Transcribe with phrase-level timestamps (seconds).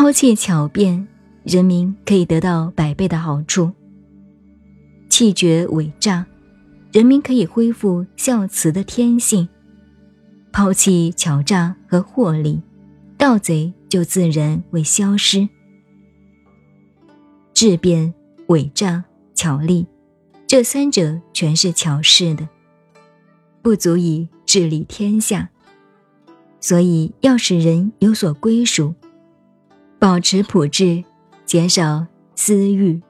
[0.00, 1.08] 抛弃巧辩，
[1.42, 3.72] 人民可以得到百倍的好处；
[5.10, 6.24] 弃绝伪诈，
[6.92, 9.48] 人民可以恢复孝慈的天性。
[10.52, 12.62] 抛弃巧诈和获利，
[13.16, 15.48] 盗贼就自然会消失。
[17.52, 18.14] 质变、
[18.46, 19.02] 伪诈、
[19.34, 19.84] 巧立，
[20.46, 22.48] 这三者全是巧事的，
[23.62, 25.50] 不足以治理天下。
[26.60, 28.94] 所以要使人有所归属，
[30.00, 31.02] 保持朴质，
[31.44, 33.02] 减少私欲。